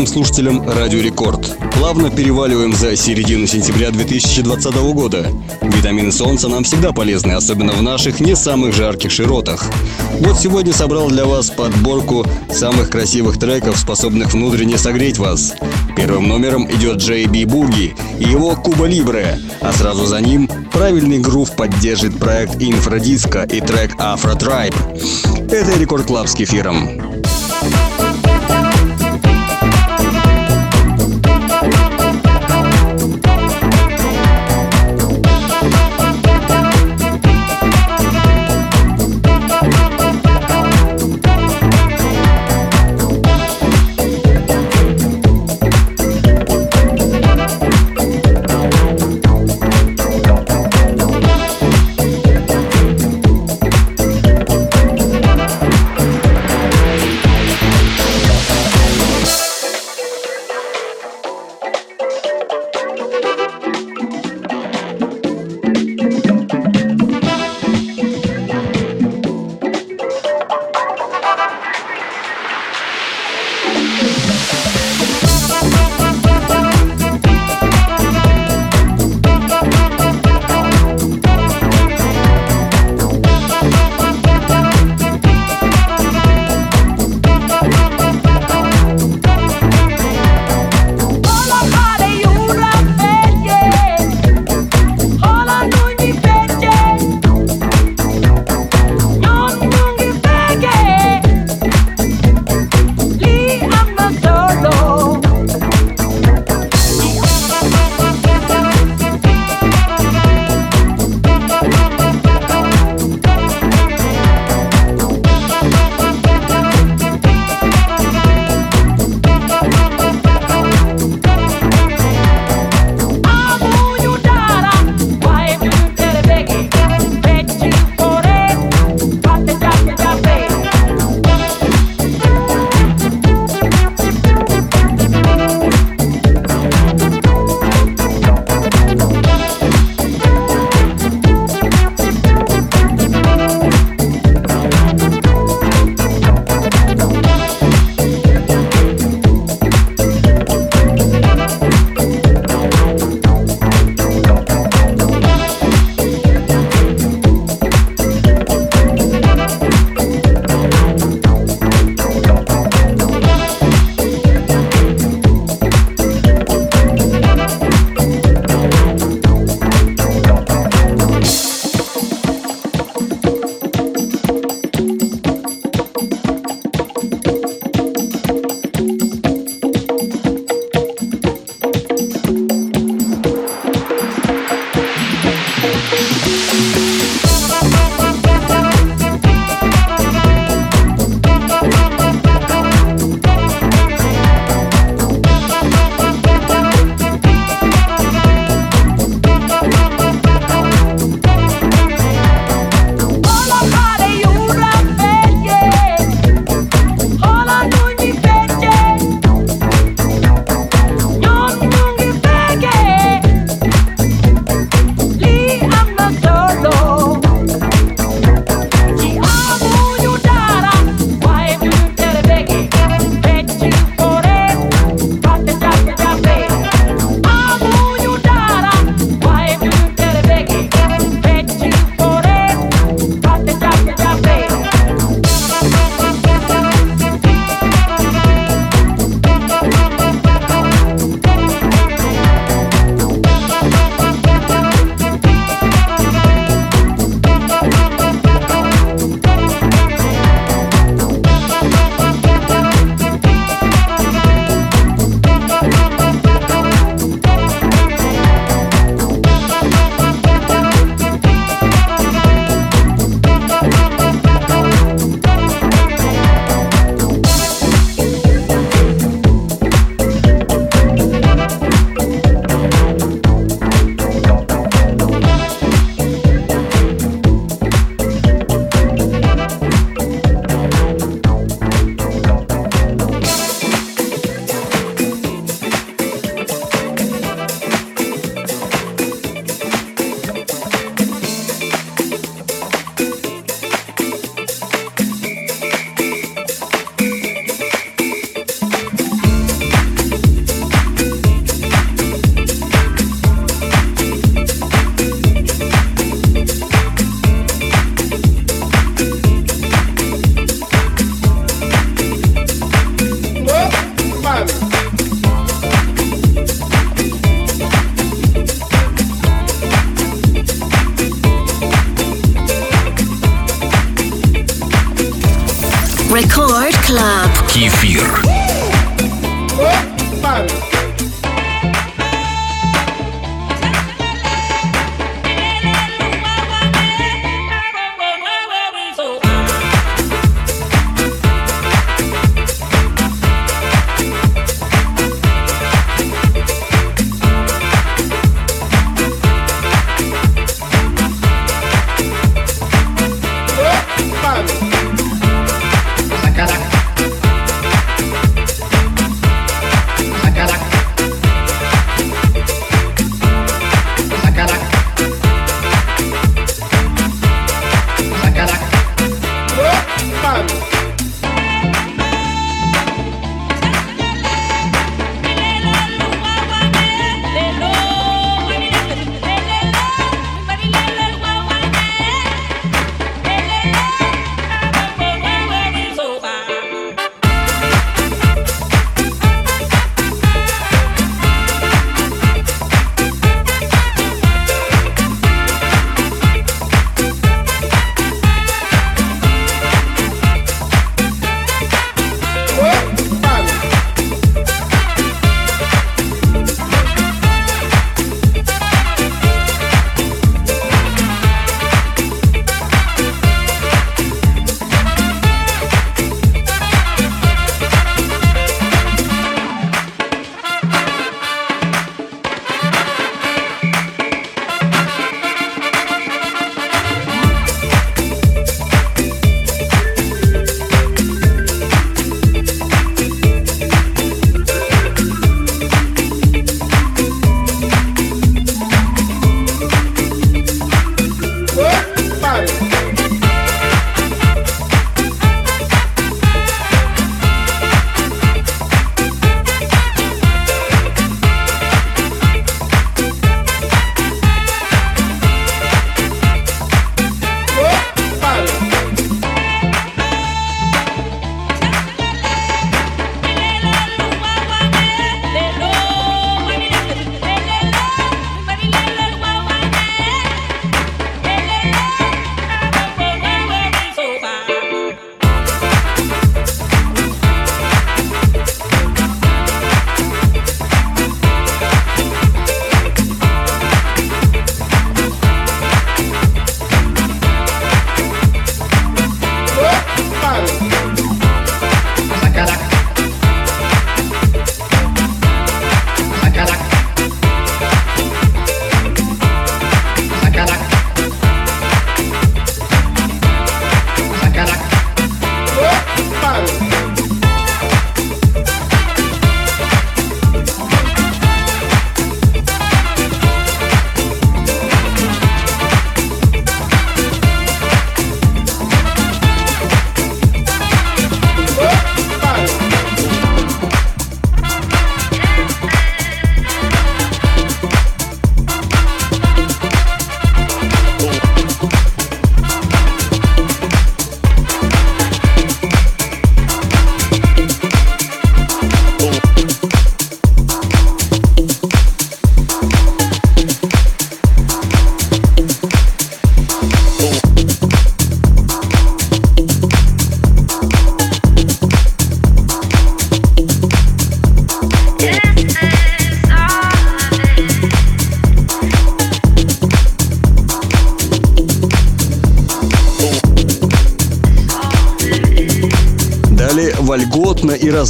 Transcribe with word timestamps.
Всем 0.00 0.06
слушателям 0.06 0.66
Радио 0.66 1.00
Рекорд. 1.00 1.58
Плавно 1.74 2.10
переваливаем 2.10 2.72
за 2.72 2.96
середину 2.96 3.46
сентября 3.46 3.90
2020 3.90 4.74
года. 4.94 5.26
Витамины 5.60 6.10
солнца 6.10 6.48
нам 6.48 6.64
всегда 6.64 6.92
полезны, 6.92 7.32
особенно 7.32 7.72
в 7.72 7.82
наших 7.82 8.20
не 8.20 8.34
самых 8.34 8.74
жарких 8.74 9.10
широтах. 9.10 9.62
Вот 10.20 10.38
сегодня 10.38 10.72
собрал 10.72 11.08
для 11.08 11.26
вас 11.26 11.50
подборку 11.50 12.24
самых 12.50 12.88
красивых 12.88 13.38
треков, 13.38 13.76
способных 13.76 14.32
внутренне 14.32 14.78
согреть 14.78 15.18
вас. 15.18 15.54
Первым 15.96 16.28
номером 16.28 16.70
идет 16.70 16.98
Джей 16.98 17.26
Би 17.26 17.44
Буги 17.44 17.94
и 18.18 18.24
его 18.24 18.56
Куба 18.56 18.86
Либре, 18.86 19.38
а 19.60 19.72
сразу 19.72 20.06
за 20.06 20.20
ним 20.20 20.48
правильный 20.72 21.18
грув 21.18 21.54
поддержит 21.56 22.18
проект 22.18 22.56
Инфрадиско 22.62 23.42
и 23.42 23.60
трек 23.60 23.96
Афро 23.98 24.34
Трайб. 24.34 24.74
Это 25.50 25.78
Рекорд 25.78 26.06
Клаб 26.06 26.28
с 26.28 26.34
кефиром. 26.34 26.99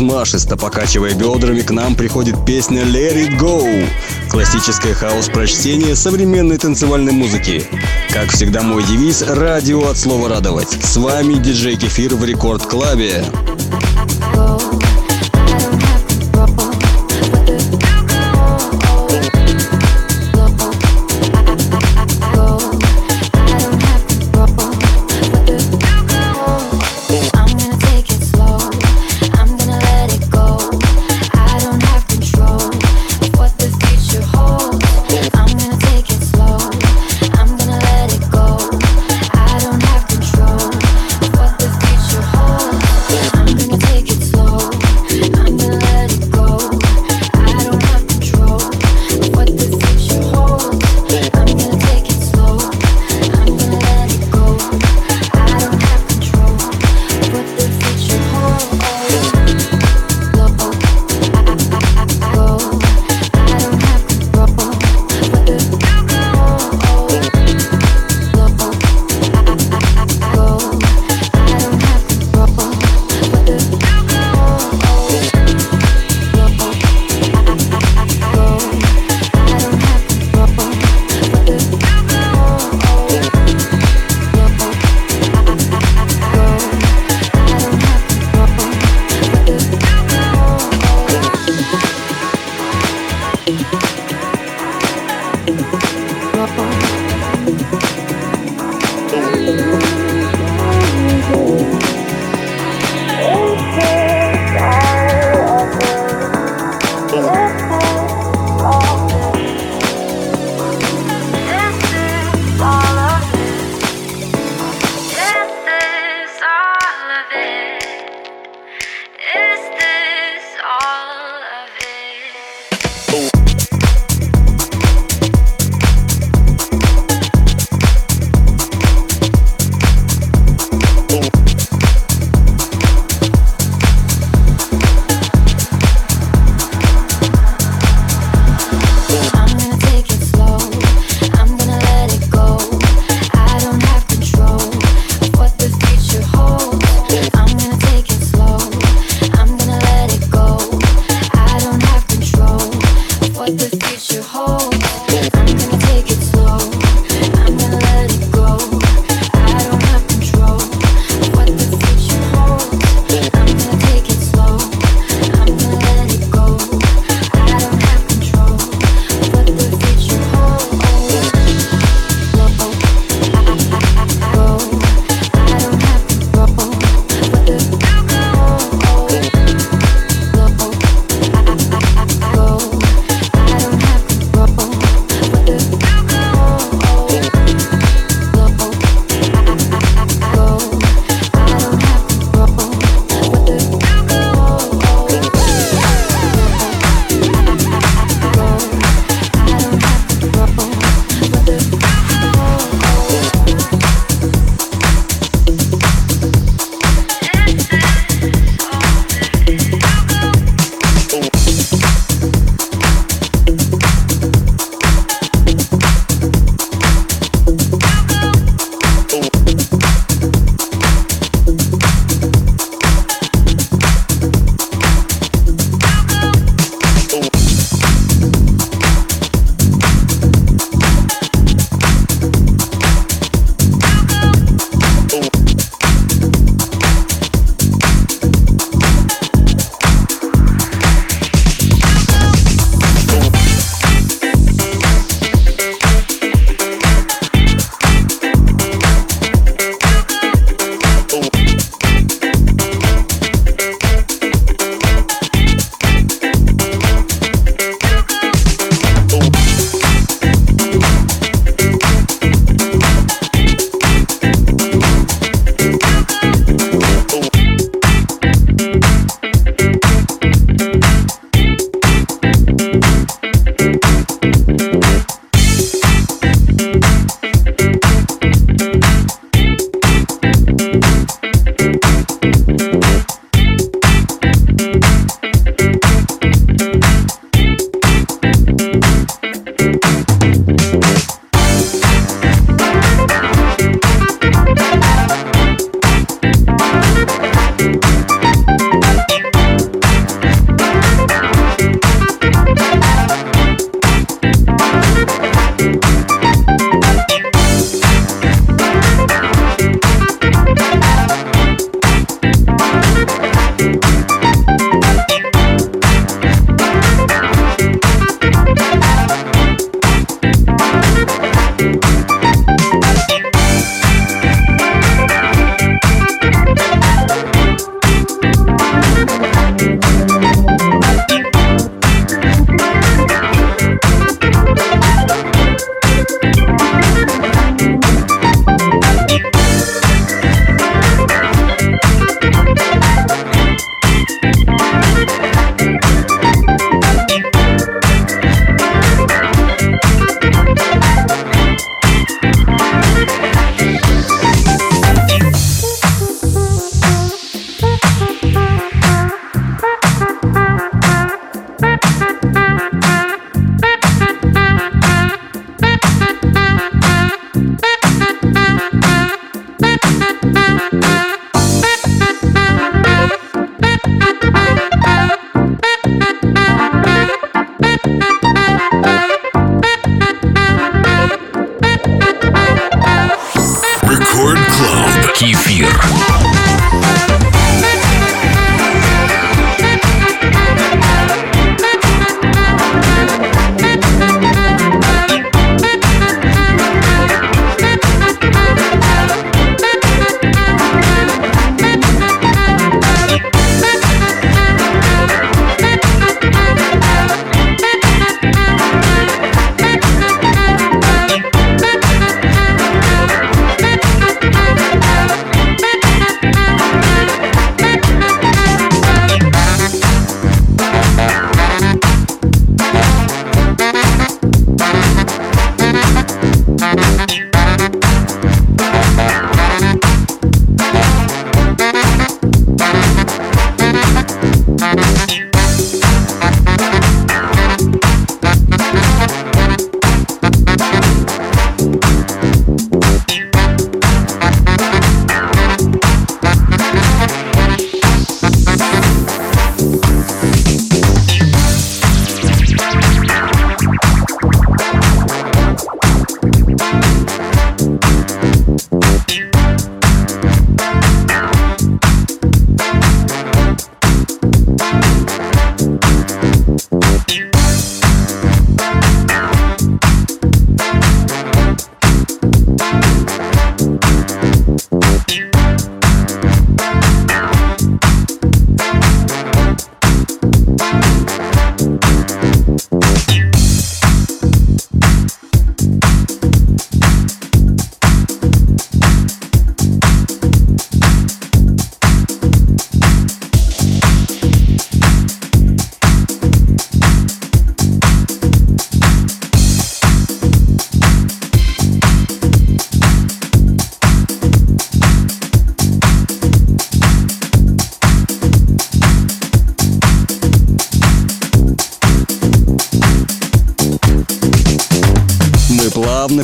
Размашисто 0.01 0.57
покачивая 0.57 1.13
бедрами, 1.13 1.61
к 1.61 1.71
нам 1.71 1.95
приходит 1.95 2.47
песня 2.47 2.85
«Let 2.85 3.17
It 3.17 3.39
Go»— 3.39 3.87
классическое 4.31 4.95
хаос-прочтение 4.95 5.95
современной 5.95 6.57
танцевальной 6.57 7.13
музыки. 7.13 7.67
Как 8.11 8.31
всегда 8.31 8.63
мой 8.63 8.83
девиз— 8.83 9.23
радио 9.29 9.91
от 9.91 9.99
слова 9.99 10.31
«радовать». 10.31 10.71
С 10.83 10.97
вами 10.97 11.35
диджей 11.35 11.77
Кефир 11.77 12.15
в 12.15 12.25
Рекорд 12.25 12.63
Клабе. 12.63 13.27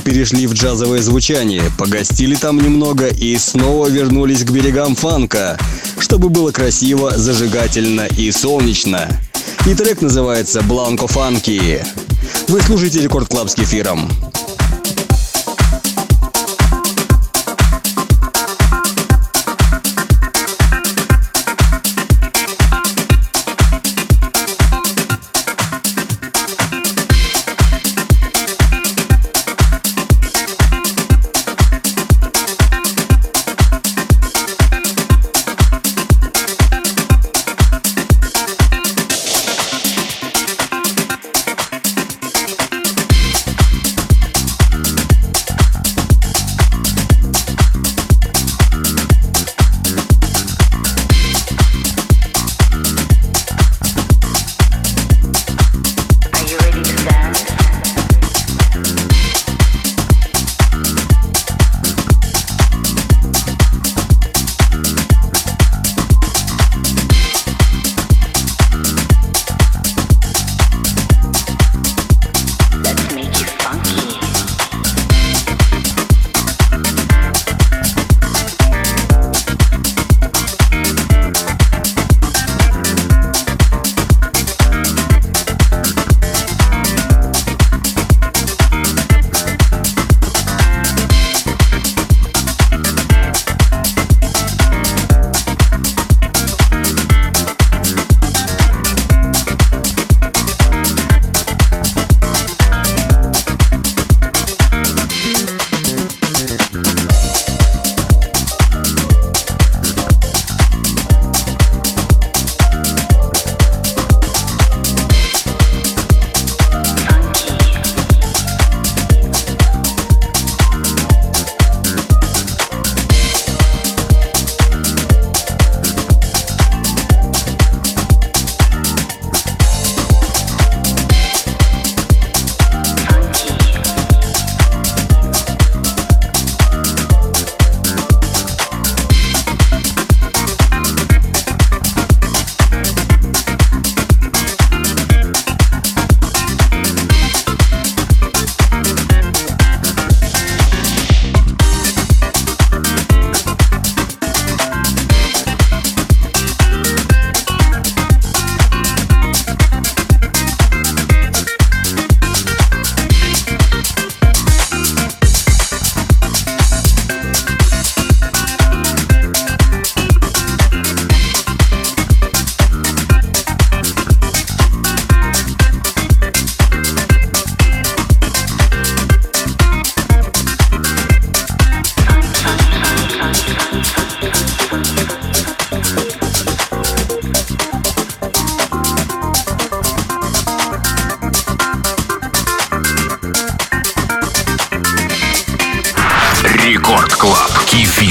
Перешли 0.07 0.47
в 0.47 0.53
джазовое 0.53 1.03
звучание, 1.03 1.64
погостили 1.77 2.37
там 2.37 2.59
немного 2.59 3.09
и 3.09 3.37
снова 3.38 3.88
вернулись 3.88 4.45
к 4.45 4.51
берегам 4.53 4.95
фанка, 4.95 5.59
чтобы 5.99 6.29
было 6.29 6.53
красиво, 6.53 7.19
зажигательно 7.19 8.07
и 8.16 8.31
солнечно. 8.31 9.09
И 9.66 9.75
трек 9.75 10.01
называется 10.03 10.62
«Blanco 10.62 11.09
Funky». 11.09 11.85
Вы 12.47 12.62
слушаете 12.62 13.01
Record 13.01 13.29
Club 13.29 13.51
с 13.51 13.57
Кефиром. 13.57 14.09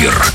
эфир. 0.05 0.34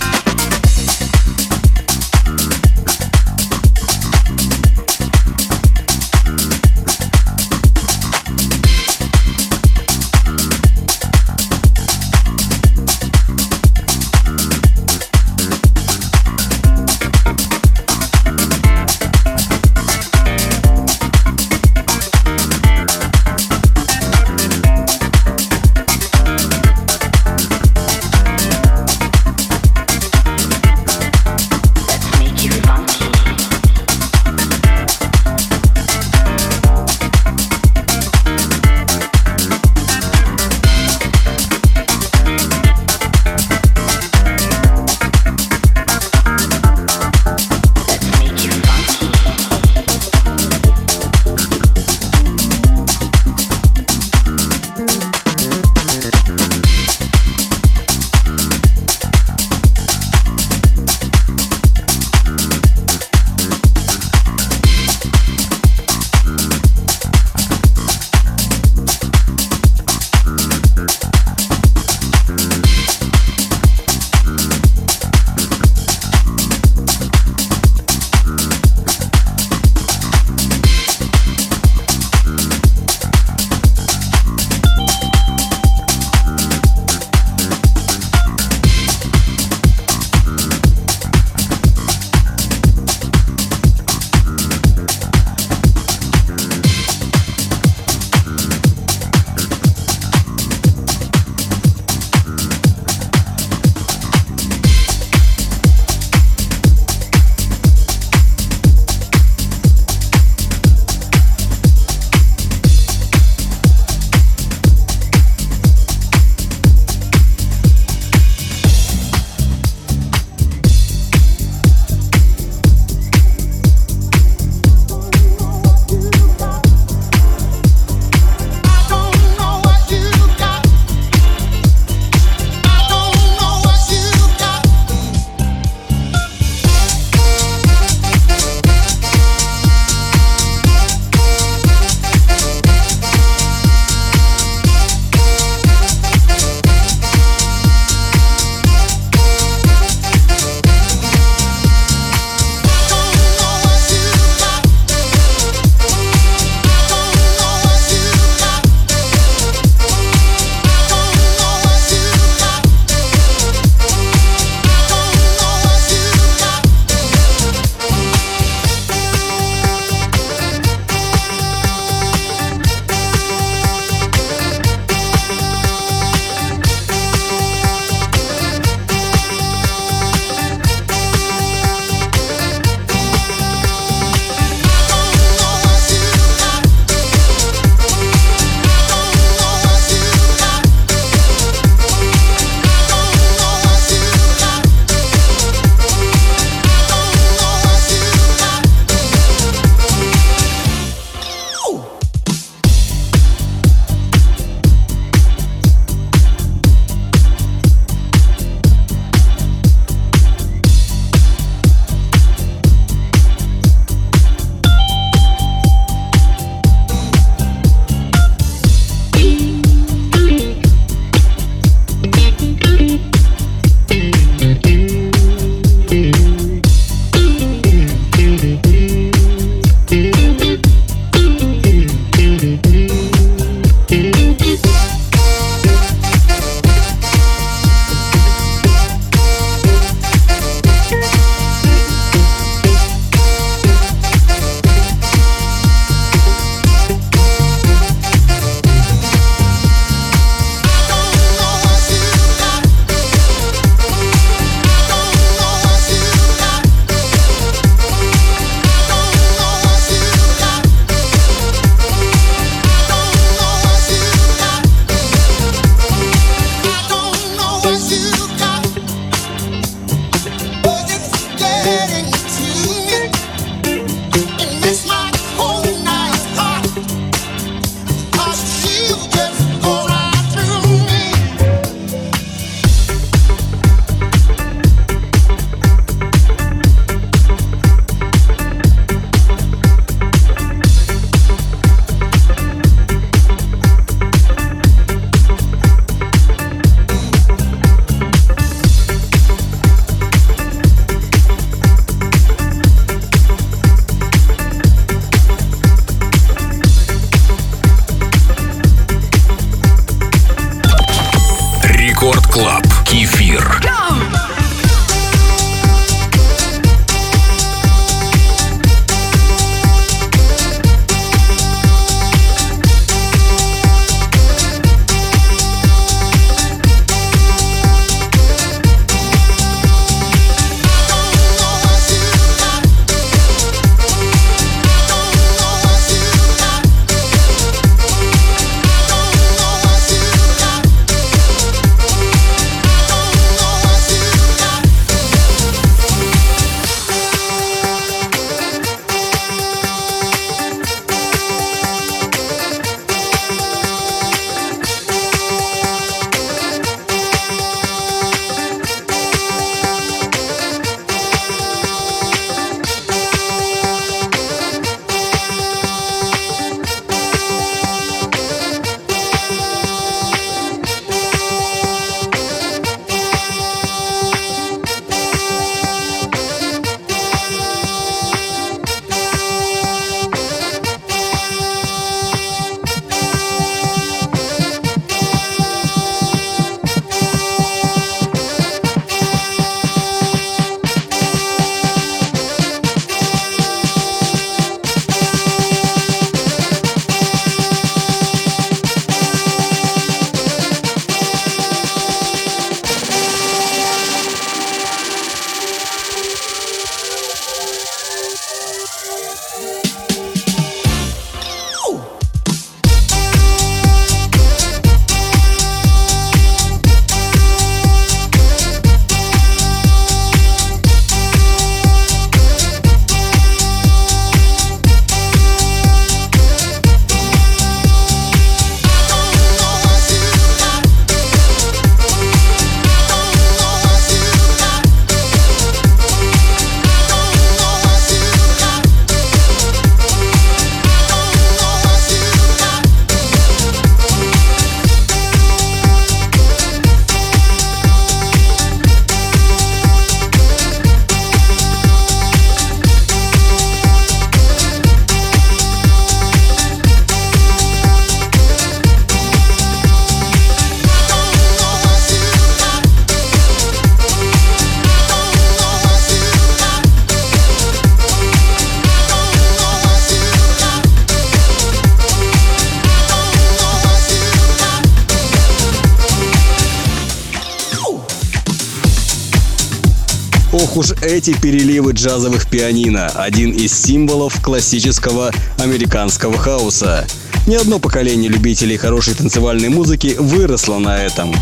Эти 480.91 481.13
переливы 481.13 481.71
джазовых 481.73 482.29
пианино, 482.29 482.89
один 482.89 483.31
из 483.31 483.57
символов 483.57 484.21
классического 484.21 485.13
американского 485.39 486.19
хауса. 486.19 486.85
Не 487.29 487.37
одно 487.37 487.61
поколение 487.61 488.11
любителей 488.11 488.57
хорошей 488.57 488.95
танцевальной 488.95 489.51
музыки 489.51 489.95
выросло 489.97 490.59
на 490.59 490.83
этом. 490.83 491.15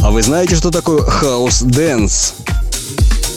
А 0.00 0.10
вы 0.10 0.22
знаете, 0.22 0.56
что 0.56 0.70
такое 0.70 1.00
house 1.00 1.61
dance? 1.61 2.34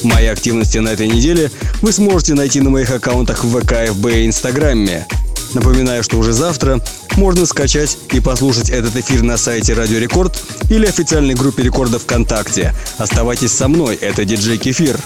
Мои 0.04 0.26
активности 0.26 0.78
на 0.80 0.90
этой 0.90 1.08
неделе 1.08 1.52
вы 1.82 1.94
сможете 1.94 2.34
найти 2.34 2.60
на 2.60 2.70
моих 2.70 2.92
аккаунтах 2.92 3.46
в 3.46 3.60
ВК, 3.62 3.90
ФБ 3.90 4.08
и 4.08 4.26
Инстаграме. 4.26 5.08
Напоминаю, 5.54 6.04
что 6.04 6.18
уже 6.18 6.34
завтра 6.34 6.82
можно 7.16 7.46
скачать 7.46 7.98
и 8.12 8.20
послушать 8.20 8.70
этот 8.70 8.98
эфир 8.98 9.24
на 9.24 9.38
сайте 9.38 9.74
Радио 9.74 10.00
Рекорд 10.00 10.38
или 10.70 10.86
официальной 10.86 11.34
группе 11.34 11.64
Рекорда 11.64 11.98
ВКонтакте. 11.98 12.74
Оставайтесь 12.98 13.54
со 13.54 13.70
мной, 13.70 13.96
это 13.96 14.26
диджей 14.26 14.58
Кефир. 14.58 15.00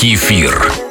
Кефир. 0.00 0.87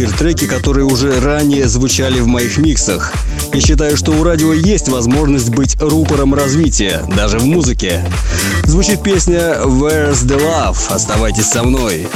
Эфир 0.00 0.16
треки, 0.16 0.46
которые 0.46 0.86
уже 0.86 1.20
ранее 1.20 1.68
звучали 1.68 2.20
в 2.20 2.26
моих 2.26 2.56
миксах. 2.56 3.12
И 3.52 3.60
считаю, 3.60 3.98
что 3.98 4.12
у 4.12 4.24
радио 4.24 4.54
есть 4.54 4.88
возможность 4.88 5.50
быть 5.50 5.76
рупором 5.78 6.32
развития, 6.32 7.04
даже 7.14 7.38
в 7.38 7.44
музыке. 7.44 8.02
Звучит 8.64 9.02
песня 9.02 9.58
«Where's 9.62 10.24
the 10.24 10.40
Love?» 10.40 10.78
Оставайтесь 10.88 11.50
со 11.50 11.62
мной. 11.64 12.08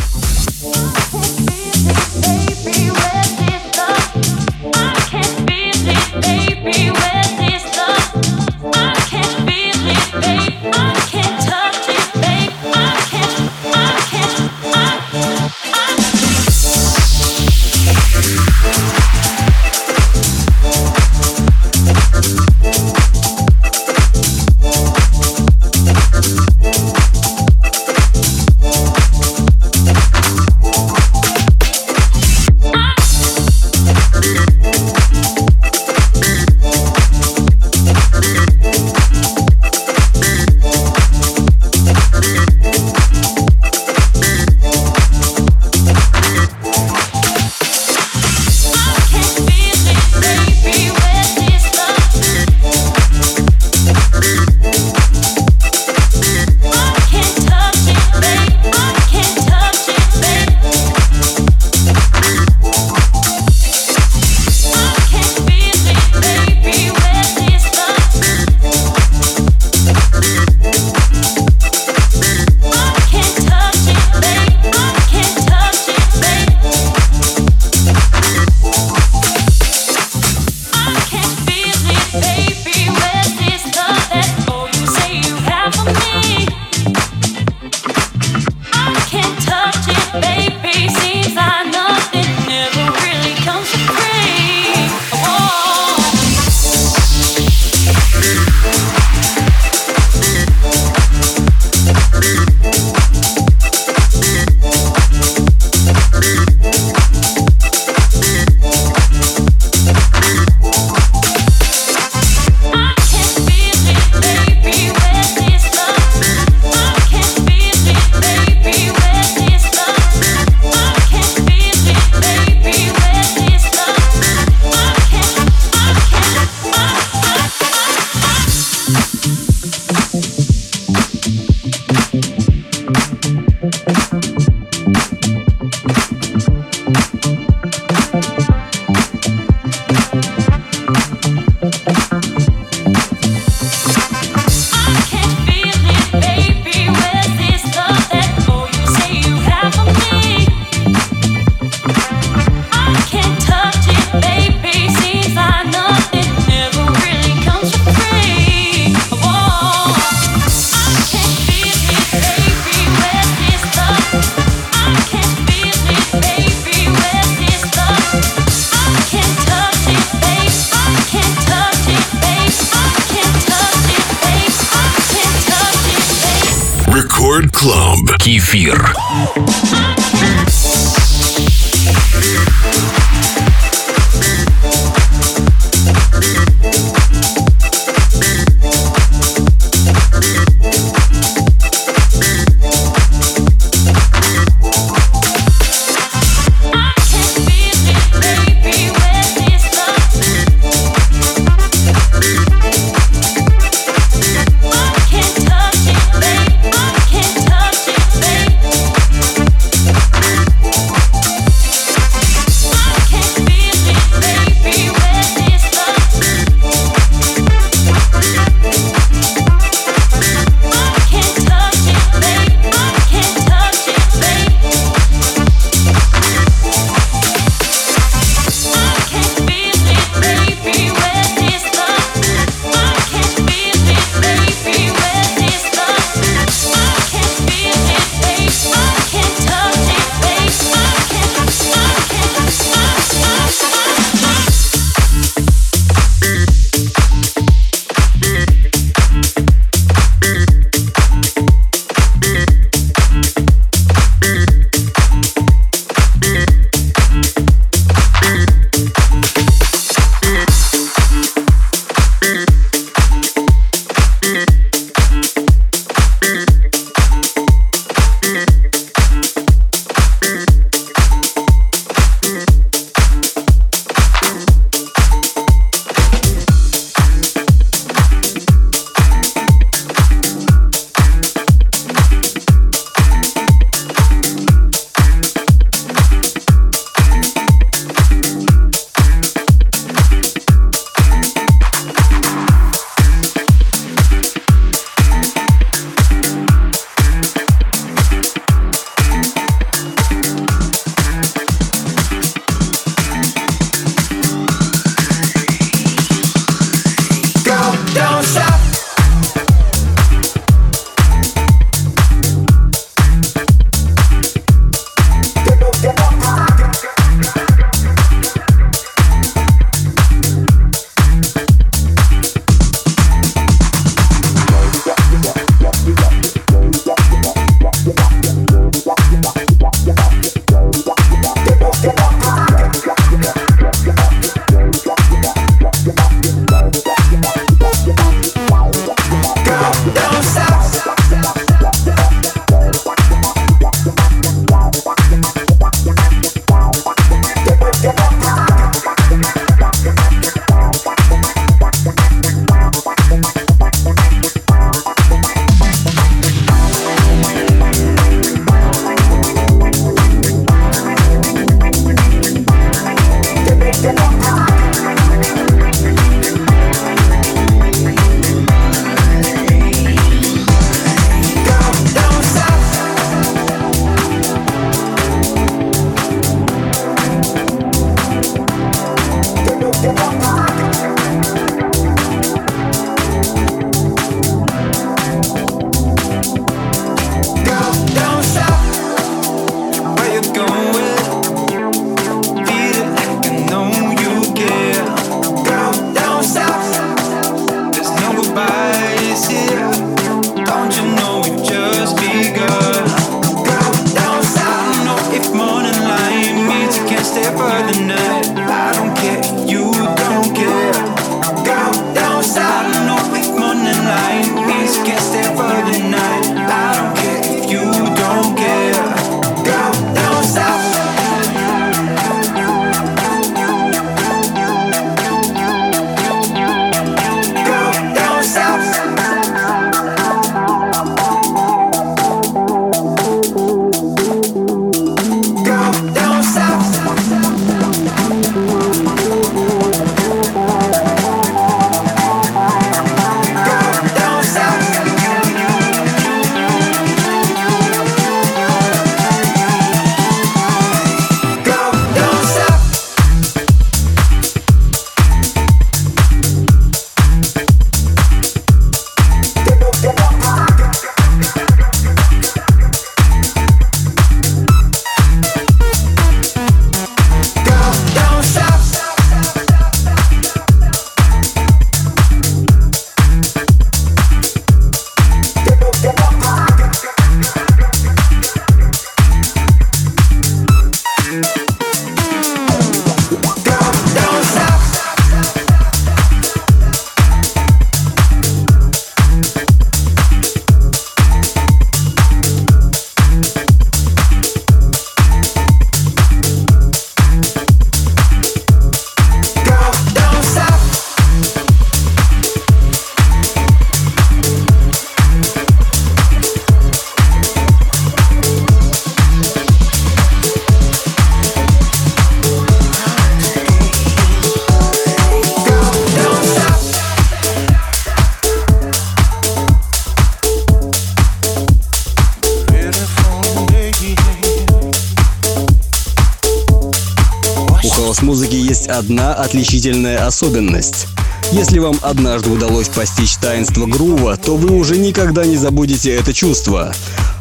Есть 528.65 528.69
одна 528.69 529.15
отличительная 529.15 530.07
особенность. 530.07 530.87
Если 531.33 531.59
вам 531.59 531.79
однажды 531.83 532.31
удалось 532.31 532.69
постичь 532.69 533.17
таинство 533.17 533.67
грува, 533.67 534.17
то 534.17 534.37
вы 534.37 534.57
уже 534.57 534.79
никогда 534.79 535.25
не 535.25 535.37
забудете 535.37 535.95
это 535.95 536.13
чувство. 536.13 536.73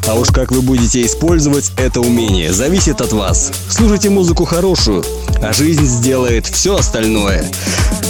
А 0.06 0.14
уж 0.14 0.28
как 0.28 0.52
вы 0.52 0.62
будете 0.62 1.04
использовать 1.04 1.72
это 1.76 2.00
умение, 2.00 2.52
зависит 2.52 3.00
от 3.00 3.12
вас. 3.12 3.52
Слушайте 3.68 4.10
музыку 4.10 4.44
хорошую, 4.44 5.04
а 5.42 5.52
жизнь 5.52 5.86
сделает 5.86 6.46
все 6.46 6.76
остальное. 6.76 7.44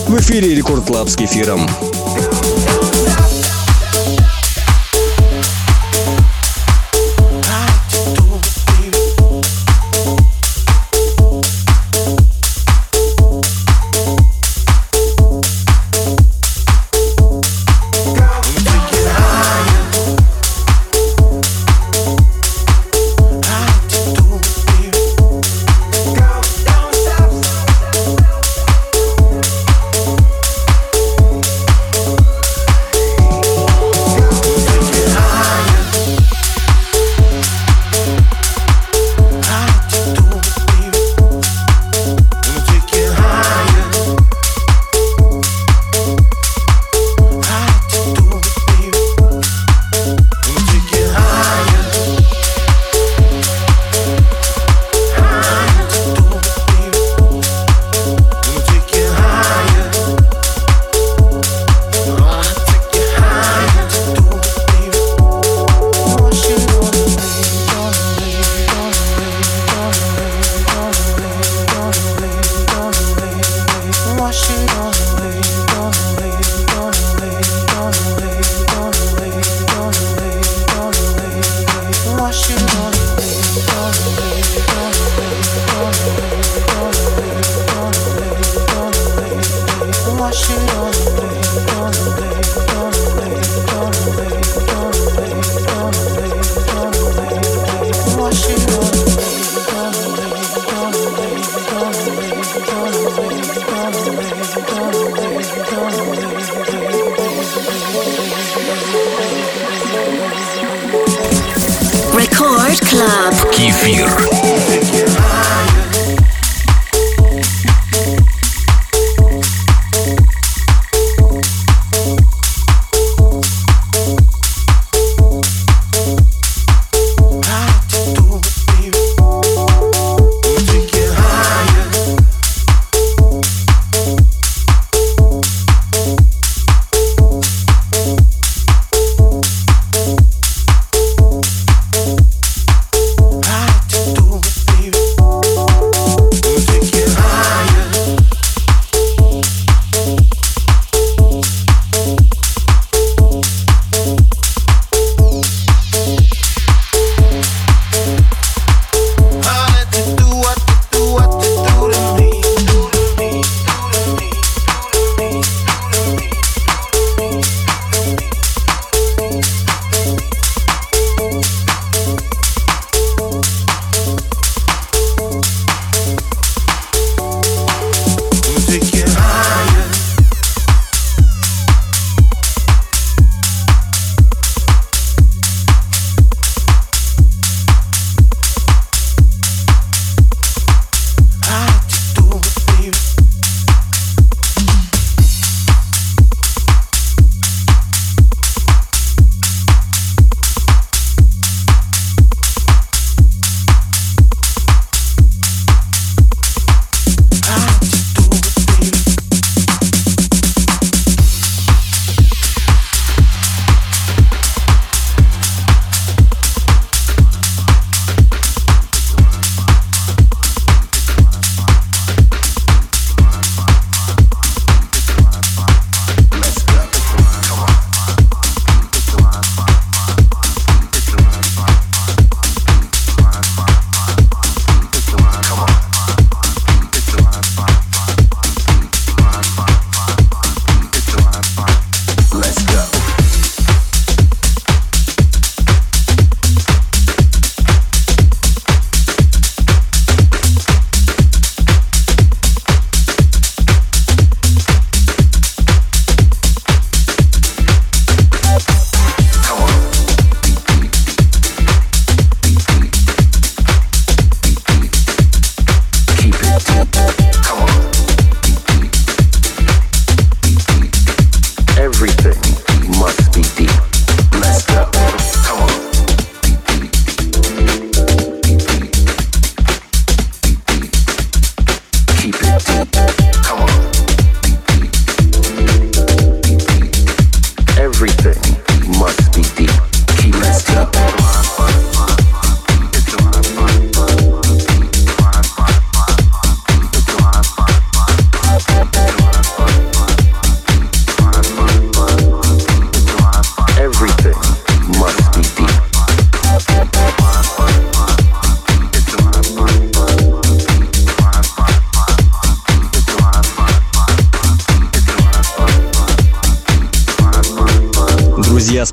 В 0.06 0.18
эфире 0.18 0.54
Record 0.54 0.84
Club 0.84 1.08
с 1.08 1.16
Кефиром. 1.16 1.68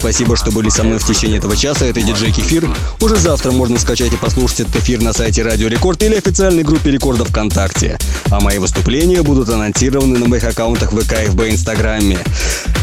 Спасибо, 0.02 0.36
что 0.36 0.52
были 0.52 0.70
со 0.70 0.84
мной 0.84 0.97
в 0.97 1.06
течение 1.06 1.38
этого 1.38 1.56
часа. 1.56 1.86
Это 1.86 2.02
диджей 2.02 2.32
Кефир. 2.32 2.68
Уже 3.02 3.18
завтра 3.18 3.52
можно 3.52 3.78
скачать 3.78 4.12
и 4.12 4.18
послушать 4.18 4.62
этот 4.62 4.78
эфир 4.78 4.99
на 4.99 5.14
сайте 5.14 5.43
Радио 5.43 5.68
Рекорд 5.68 6.02
или 6.02 6.16
официальной 6.16 6.64
группе 6.64 6.89
Рекорда 6.89 7.24
ВКонтакте. 7.24 7.99
А 8.32 8.39
мои 8.39 8.58
выступления 8.58 9.22
будут 9.22 9.49
анонсированы 9.49 10.18
на 10.18 10.28
моих 10.28 10.43
аккаунтах 10.43 10.91
ВК 10.91 11.14
и 11.24 11.28
ФБ 11.28 11.41
Инстаграме. 11.52 12.18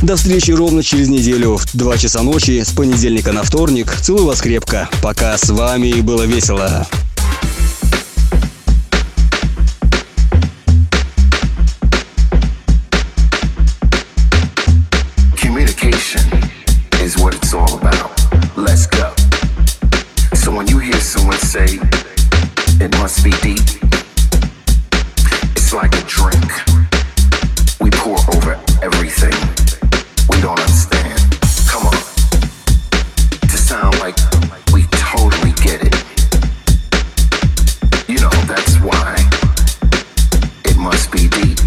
До 0.01 0.15
встречи 0.15 0.53
ровно 0.53 0.85
через 0.85 1.09
неделю 1.09 1.57
в 1.57 1.67
2 1.73 1.99
часа 1.99 2.23
ночи 2.23 2.63
с 2.63 2.71
понедельника 2.71 3.33
на 3.33 3.43
вторник. 3.43 3.93
Целую 4.01 4.27
вас 4.27 4.41
крепко. 4.41 4.89
Пока 5.03 5.37
с 5.37 5.49
вами 5.49 6.01
было 6.01 6.23
весело. 6.23 6.87
say 21.59 21.81
it 22.85 22.91
must 22.99 23.25
be 23.25 23.33
deep. 23.43 23.69
It's 25.57 25.73
like 25.73 25.93
a 25.95 26.05
drink. 26.17 26.51
We 27.81 27.91
pour 27.91 28.19
over 28.35 28.53
everything. 28.81 29.39
We 30.31 30.37
don't 30.41 30.61
understand. 30.67 31.19
Come 31.71 31.87
on. 31.87 32.01
To 33.51 33.57
sound 33.71 33.99
like 33.99 34.17
we 34.73 34.83
totally 35.11 35.53
get 35.67 35.81
it. 35.89 35.97
You 38.09 38.19
know, 38.25 38.37
that's 38.53 38.77
why 38.89 39.17
it 40.65 40.77
must 40.77 41.11
be 41.11 41.29
deep. 41.41 41.59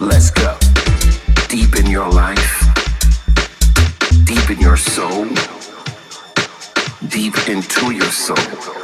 Let's 0.00 0.30
go. 0.30 0.56
Deep 1.48 1.76
in 1.76 1.86
your 1.90 2.08
life, 2.08 2.54
deep 4.24 4.48
in 4.48 4.58
your 4.60 4.76
soul, 4.76 5.26
deep 7.08 7.36
into 7.48 7.90
your 7.90 8.12
soul. 8.12 8.81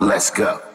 Let's 0.00 0.30
go. 0.30 0.71